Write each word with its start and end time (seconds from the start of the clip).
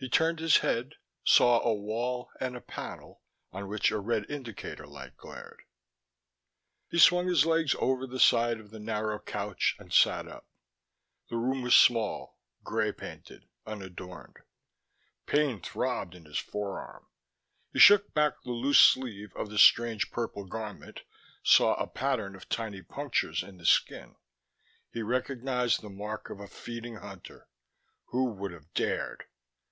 He 0.00 0.08
turned 0.08 0.38
his 0.38 0.58
head, 0.58 0.94
saw 1.24 1.58
a 1.60 1.74
wall 1.74 2.30
and 2.40 2.54
a 2.56 2.60
panel 2.60 3.20
on 3.50 3.66
which 3.66 3.90
a 3.90 3.98
red 3.98 4.30
indicator 4.30 4.86
light 4.86 5.16
glared. 5.16 5.62
He 6.88 7.00
swung 7.00 7.26
his 7.26 7.44
legs 7.44 7.74
over 7.80 8.06
the 8.06 8.20
side 8.20 8.60
of 8.60 8.70
the 8.70 8.78
narrow 8.78 9.18
couch 9.18 9.74
and 9.76 9.92
sat 9.92 10.28
up. 10.28 10.46
The 11.30 11.36
room 11.36 11.62
was 11.62 11.74
small, 11.74 12.38
grey 12.62 12.92
painted, 12.92 13.48
unadorned. 13.66 14.36
Pain 15.26 15.60
throbbed 15.60 16.14
in 16.14 16.26
his 16.26 16.38
forearm. 16.38 17.08
He 17.72 17.80
shook 17.80 18.14
back 18.14 18.34
the 18.44 18.52
loose 18.52 18.78
sleeve 18.78 19.34
of 19.34 19.50
the 19.50 19.58
strange 19.58 20.12
purple 20.12 20.44
garment, 20.44 21.00
saw 21.42 21.74
a 21.74 21.88
pattern 21.88 22.36
of 22.36 22.48
tiny 22.48 22.82
punctures 22.82 23.42
in 23.42 23.56
the 23.56 23.66
skin. 23.66 24.14
He 24.92 25.02
recognized 25.02 25.80
the 25.80 25.90
mark 25.90 26.30
of 26.30 26.38
a 26.38 26.46
feeding 26.46 26.98
Hunter.... 26.98 27.48
Who 28.10 28.26
would 28.34 28.52
have 28.52 28.72
dared? 28.74 29.24